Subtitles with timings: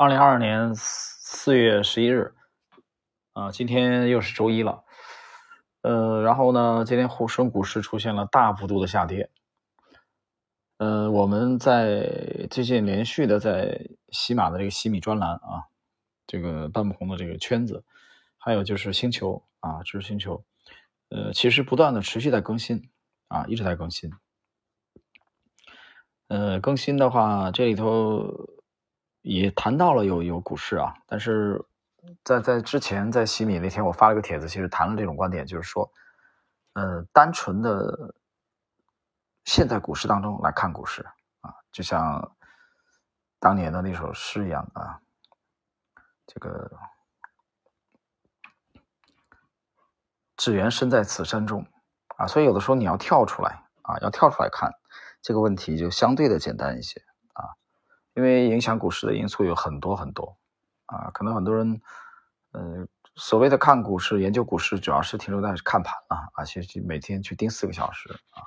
[0.00, 2.32] 二零二二年四月十一日，
[3.32, 4.84] 啊，今天又是周一了，
[5.82, 9.28] 呃，然后呢，今天沪深股市出现了大幅度的下跌，
[10.76, 15.66] 呃，我们在最近连续的在喜马的这个喜米专栏啊，
[16.28, 17.84] 这个半不红的这个圈子，
[18.36, 20.44] 还有就是星球啊，知识星球，
[21.08, 22.88] 呃，其实不断的持续在更新
[23.26, 24.12] 啊，一直在更新。
[26.28, 28.48] 呃，更新的话，这里头
[29.28, 31.62] 也谈到了有有股市啊，但是
[32.24, 35.92] 在在之前在西米那天，我发了个帖子，其实谈了这种观点，就是说，
[36.72, 38.14] 呃，单纯的
[39.44, 41.06] 现在股市当中来看股市
[41.42, 42.34] 啊，就像
[43.38, 44.98] 当年的那首诗一样啊，
[46.26, 46.70] 这个
[50.38, 51.66] 只缘身在此山中
[52.16, 54.72] 啊，所以有的时候你要跳出来啊，要跳出来看。
[55.20, 57.02] 这个问题就相对的简单一些，
[58.18, 60.36] 因为影响股市的因素有很多很多
[60.86, 61.80] 啊，可能很多人，
[62.50, 62.84] 呃，
[63.14, 68.42] 所谓的看股市、研究股市，主要是停留在看盘啊，而且每天去盯四个小时啊。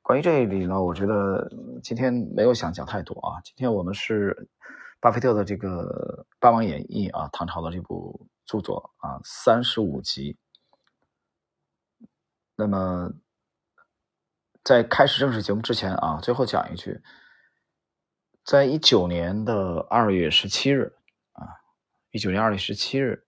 [0.00, 3.42] 关于这里呢，我觉得今天没有想讲太多啊。
[3.44, 4.48] 今天我们是
[5.00, 10.38] 巴菲特的这个《霸王演义》啊，唐朝的这部著作啊，三十五集。
[12.56, 13.12] 那么。
[14.64, 17.00] 在开始正式节目之前啊，最后讲一句，
[18.46, 20.92] 在一九年的二月十七日
[21.32, 21.48] 啊，
[22.12, 23.24] 一九年二月十七日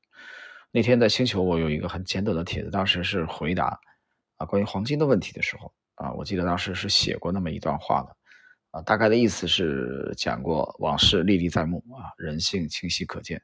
[0.70, 3.80] 那天在星球，我有一个很简短的帖子，当时是回答
[4.36, 8.16] 啊关于黄金的问题的时候啊，我记得当时是写过那么一段话的
[8.70, 13.42] 啊，大概的意思是讲过往事历历在目啊，人性清晰可见，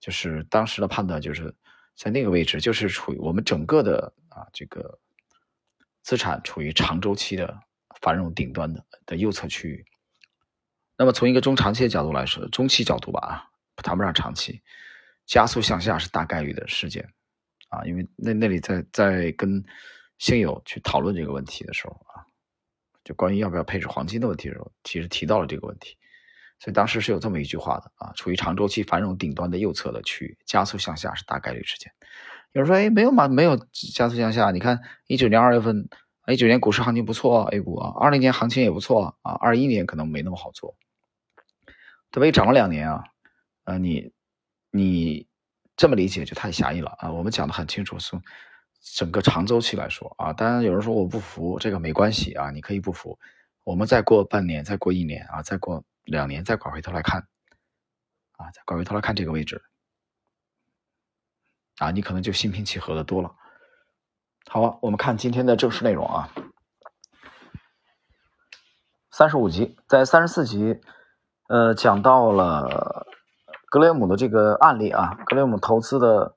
[0.00, 1.54] 就是当时的判断就是
[1.96, 4.98] 在那个位置，就是处于我们整个的啊这个。
[6.02, 7.60] 资产处于长周期的
[8.00, 9.84] 繁荣顶端的的右侧区域。
[10.98, 13.46] 那么从一个中长期的角度来说，中期角度吧啊，
[13.76, 14.60] 谈不上长期，
[15.26, 17.08] 加速向下是大概率的事件
[17.68, 17.84] 啊。
[17.84, 19.64] 因为那那里在在跟
[20.18, 22.26] 星友去讨论这个问题的时候啊，
[23.04, 25.96] 就关于要不要配置黄金的问题的时候，其实提到了这个问题。
[26.58, 31.92] 所以当时是有这么一句话的啊，处于长周期繁荣顶端的右侧的区域，加速向下是大概率事件。
[32.50, 33.56] 有人说：“哎，没有嘛，没有
[33.94, 34.50] 加速向下。
[34.50, 35.88] 你看，一九年二月份，
[36.26, 40.74] 一九年股市行情不错，A 股啊，二零年行情也不错啊，二一年可能没那么好做，
[42.10, 43.04] 特别涨了两年啊，
[43.64, 44.12] 呃，你
[44.70, 45.26] 你
[45.76, 47.12] 这么理解就太狭义了啊。
[47.12, 48.22] 我们讲的很清楚，从
[48.80, 53.18] 整个长周期来说啊，当然有人说我不服，这个没关系啊，你可以不服。
[53.64, 57.20] 我们再过半年，再过一年啊，再过两年，再拐回头来看
[58.32, 59.62] 啊，再拐回头来看这个位置。”
[61.78, 63.36] 啊，你可能就心平气和的多了。
[64.48, 66.28] 好，我们看今天的正式内容啊。
[69.12, 70.80] 三十五集，在三十四集，
[71.48, 73.06] 呃，讲到了
[73.70, 76.34] 格雷姆的这个案例啊，格雷姆投资的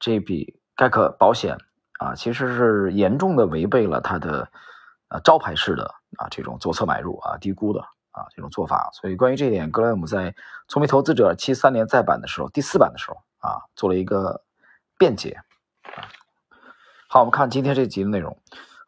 [0.00, 1.58] 这笔盖克保险
[1.98, 4.48] 啊，其实是严重的违背了他的
[5.08, 7.80] 呃招牌式的啊这种左侧买入啊低估的
[8.12, 8.88] 啊这种做法。
[8.92, 10.32] 所以关于这点，格雷姆在
[10.68, 13.18] 《聪明投资者》七三年再版的时候，第四版的时候。
[13.38, 14.42] 啊，做了一个
[14.98, 15.38] 辩解。
[17.08, 18.36] 好，我们看今天这集的内容。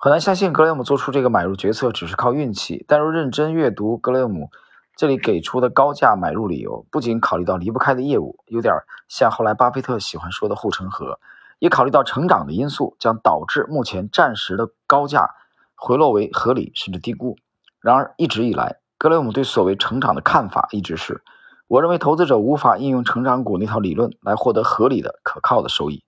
[0.01, 4.51] 很难相信格雷姆做出这个买入决策只是靠运气，但若认真阅读格雷姆
[4.99, 8.75] 这里给出的高价买入理由，不仅考虑到离不开的业务，有点
[9.07, 11.21] 像后来巴菲特喜欢说的护城河，
[11.61, 15.31] 也考虑到成长的因素将导致目前暂时的高价
[15.77, 17.37] 回落为合理甚至低估。
[17.81, 21.23] 然而一直以来，格雷姆对所谓成长的看法一直是。
[21.69, 26.03] 我认为投资者无法应用成长股那套理论来获得合理的、可靠的收益。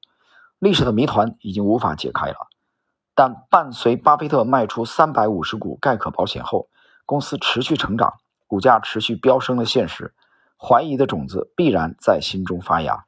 [0.58, 2.48] 历史的谜团已经无法解开了。
[3.14, 6.68] 但伴随巴菲特卖出三百五十股盖可保险后，
[7.06, 8.14] 公司持续成长，
[8.50, 10.12] 股价持续飙升的现实，
[10.58, 13.06] 怀疑的种子必然在心中发芽。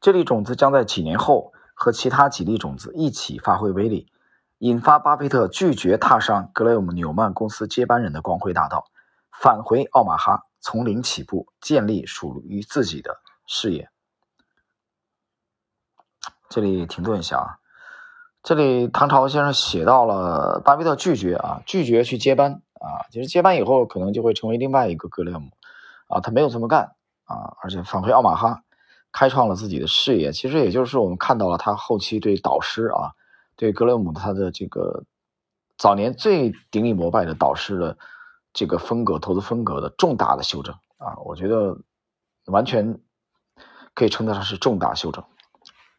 [0.00, 4.10] 这粒种子将在几年后和其他几粒种子一起发挥威力，
[4.56, 8.86] 引发巴菲特拒绝踏上格雷厄姆纽曼公司接班人的光辉大道。
[9.30, 13.90] 返回奥马哈，从零起步，建立属于自己的事业。
[16.48, 17.58] 这里停顿一下啊，
[18.42, 25.50] 这里唐朝先生写到了巴菲特拒绝啊，拒绝去接班啊，其实接班以后可能就会成为另外一个格雷姆
[26.08, 26.94] 啊，他没有这么干
[27.24, 28.62] 啊，而且返回奥马哈，
[29.12, 30.32] 开创了自己的事业。
[30.32, 33.12] 其实也就是我们看到了他后期对导师啊，
[33.56, 35.04] 对格雷姆他的这个
[35.76, 37.98] 早年最顶礼膜拜的导师的。
[38.56, 41.76] 这个风格投资风格的重大的修正啊，我觉得
[42.44, 43.00] 完全
[43.94, 45.24] 可以称得上是重大修正。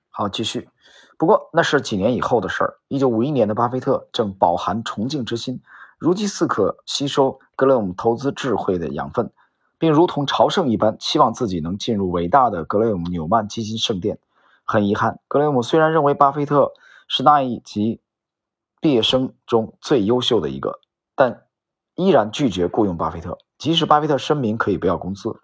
[0.09, 0.69] 好，继续。
[1.17, 2.79] 不过那是几年以后的事儿。
[2.87, 5.63] 一九五一年的巴菲特正饱含崇敬之心，
[5.97, 9.31] 如饥似渴吸收格雷厄姆投资智慧的养分，
[9.77, 14.19] 并如同朝圣一般期望自己能进入伟大的格雷厄姆纽曼基金圣殿。
[14.63, 16.73] 很遗憾，格雷厄姆虽然认为巴菲特
[17.07, 18.01] 是那一级
[18.81, 20.79] 毕业生中最优秀的一个，
[21.15, 21.43] 但
[21.95, 25.39] 依然拒绝雇佣巴菲特，即使巴菲特声明可以不要工资。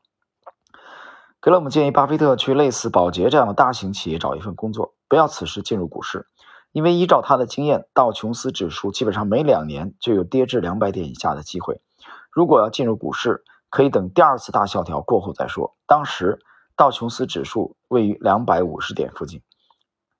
[1.39, 6.27] 格雷厄姆建议巴菲特去类似宝洁这样的大型企业找一份工作，不要此时进入股市，
[6.71, 11.81] 因为依照他的经验，道琼斯指数基本上每两年就有跌至两百点以下的机会。
[12.29, 15.75] 如果要进入股市，可以等第二次大萧条过后再说。
[15.85, 16.39] 当时
[16.75, 19.41] 道琼斯指数位于两百五十点附近。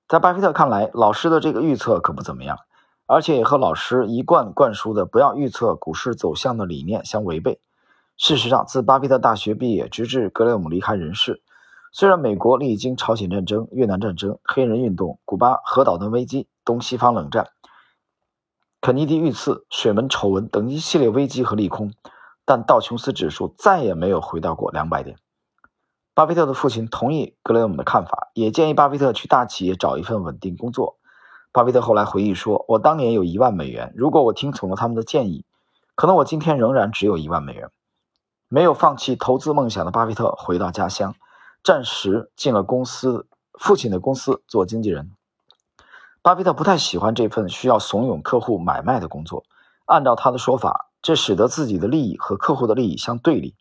[0.08, 2.58] 在巴菲特看来，老师的这个预测可不怎么样，
[3.06, 7.60] 而且也和老师一贯灌输的不要预测股市走向的理念相违背。
[8.18, 11.40] 事实上，自巴菲特大学毕业，直至格雷厄姆离开人世，
[11.94, 17.50] 虽然美国历经朝鲜战争、越南战争、黑人运动、古巴核导弹危机、东西方冷战、
[18.80, 21.92] 肯尼迪遇刺、水门丑闻等一系列危机和利空。
[22.44, 25.16] 但道琼斯指数再也没有回到过两百点。
[26.14, 30.96] 巴菲特的父亲同意格雷厄姆的看法，也建议巴菲特去大企业找一份稳定工作。
[31.52, 35.44] 巴菲特后来回忆说：“我当年有一万美元，如果我听从了他们的建议，
[35.94, 37.68] 可能我今天仍然只有一万美元。”
[38.48, 41.14] 没有放弃投资梦想的巴菲特回到家乡，
[41.62, 43.26] 暂时进了公司
[43.58, 45.12] 父亲的公司做经纪人。
[46.22, 49.44] 巴菲特不太喜欢这份需要怂恿客户买卖的工作，
[49.86, 50.88] 按照他的说法。
[51.02, 53.56] 这使得自己的利益和客户的利益相对立。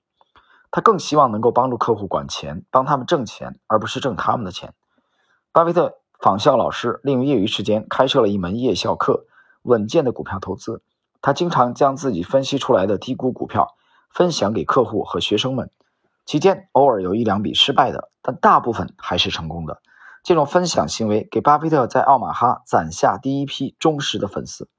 [0.69, 4.75] 他更希望能够帮助客户管钱，帮他们挣钱，而不是挣他们的钱。
[5.51, 9.25] 巴菲特仿效老师，利用业余时间开设了一门夜校课——
[9.63, 10.83] 稳健的股票投资。
[11.19, 13.75] 他经常将自己分析出来的低估股票
[14.11, 15.71] 分享给客户和学生们，
[16.25, 19.81] 期间偶尔有一两笔失败的，但大部分还是成功的。
[20.23, 24.69] 这种分享行为给巴菲特在奥马哈攒下第一批忠实的粉丝。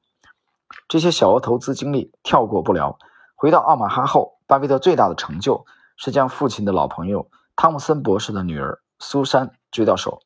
[0.88, 2.96] 这些小额投资经历跳过不了。
[3.34, 5.66] 回到奥马哈后，巴菲特最大的成就
[5.96, 10.20] 是将父亲的老朋友汤姆森博士的女儿苏珊追到手。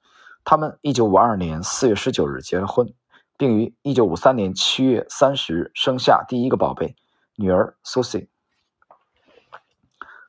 [0.44, 2.92] 他们1952年4月19日结了婚，
[3.38, 6.94] 并于1953年7月30日生下第一个宝贝
[7.36, 8.28] 女儿 Susie。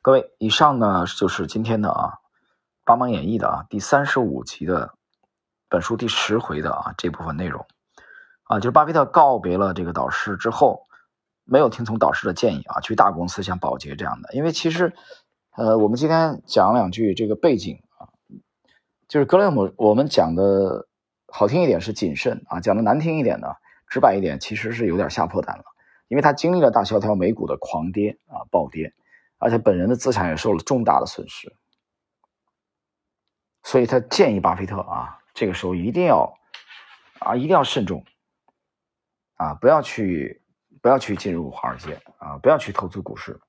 [0.07, 2.13] 各位，以上呢就是今天的啊
[2.85, 4.93] 《帮忙演绎》的啊第三十五集的
[5.67, 7.65] 本书第十回的啊这部分内容。
[8.43, 10.87] 啊，就是巴菲特告别了这个导师之后，
[11.43, 14.33] 没有听从导师的建议啊，去大公司像宝洁这样的。
[14.33, 14.93] 因为其实，
[15.57, 18.07] 呃，我们今天讲两句这个背景啊，
[19.09, 20.87] 就是格雷厄姆，我们讲的
[21.27, 23.55] 好听一点是谨慎啊，讲的难听一点呢，
[23.89, 25.65] 直白一点，其实是有点吓破胆了。
[26.07, 28.93] 因为他经历了大萧条，美股的狂跌啊，暴跌，
[29.37, 31.55] 而且本人的资产也受了重大的损失，
[33.63, 36.37] 所以他建议巴菲特啊，这个时候一定要
[37.19, 38.05] 啊，一定要慎重。
[39.35, 40.41] 啊，不要去，
[40.81, 43.39] 不要去进入华尔街啊，不要去投资股市。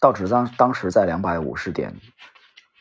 [0.00, 2.00] 道指当当时在两百五十点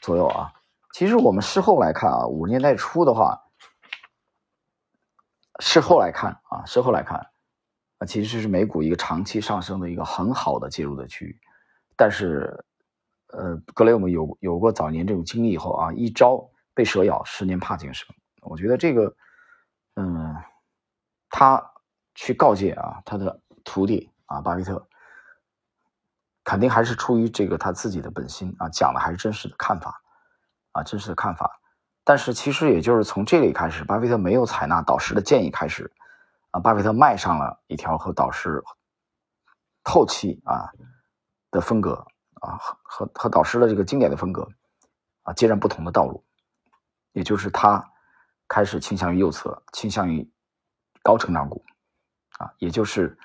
[0.02, 0.54] 左右啊。
[0.94, 3.44] 其实我们事后来看啊，五十年代初的话，
[5.60, 7.30] 事后来看啊，事后来看
[8.00, 11.40] 啊，其实是美股一个长期上升的一个很好的介入的区域。
[11.96, 12.66] 但是，
[13.28, 18.08] 呃，格雷厄姆有有过早年这种经历以后啊，一朝被蛇咬，十年怕井绳。
[18.42, 19.16] 我觉得这个。
[19.98, 20.36] 嗯，
[21.30, 21.72] 他
[22.16, 24.86] 去告诫啊，他的徒弟啊，巴菲特，
[26.44, 30.02] 肯定还是出于这个他自己的本心啊，讲的还是真实的看法
[30.74, 31.62] 啊，真实的看法。
[32.04, 35.90] 但是其实也就是从这里开始，巴菲特没有采纳导师的建议开始
[36.56, 38.64] 啊，巴菲特迈上了一条和导师
[39.84, 40.72] 后期啊
[41.52, 42.08] 的风格
[42.40, 44.48] 啊，和和和导师的这个经典的风格
[45.24, 46.24] 啊截然不同的道路，
[47.12, 47.92] 也就是他。
[48.48, 50.32] 开始倾向于右侧，倾向于
[51.02, 51.66] 高成长股，
[52.38, 53.18] 啊，也就是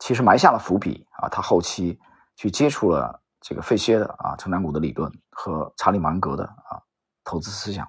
[0.00, 1.28] 其实埋下了伏笔啊。
[1.28, 2.00] 他后期
[2.34, 6.82] 去接触了这个费歇的啊成长股的理论和查理芒格的啊
[7.22, 7.88] 投资思想，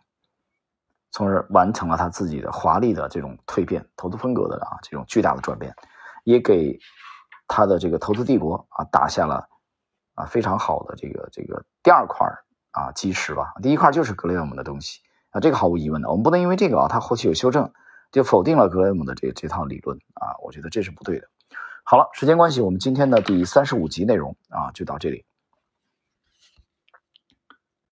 [1.16, 5.74] 从而完成了他自己的华丽的这种蜕变，投资风格的啊这种巨大的转变，
[6.26, 6.78] 也给
[7.48, 9.48] 他的这个投资帝国啊打下了
[10.16, 12.28] 啊非常好的这个这个第二块
[12.72, 13.54] 啊基石吧。
[13.64, 15.00] 第一块就是格雷厄姆的东西。
[15.30, 17.72] 啊，这个毫无疑问的，我们不能因为这个啊，他后期有修正，
[18.12, 21.28] 就否定了格雷厄姆的这这套理论啊，我觉得这是不对的。
[21.86, 25.26] 好了，时间关系，我们今天的第三十五集内容啊，就到这里。